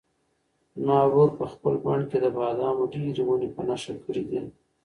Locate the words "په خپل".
1.39-1.73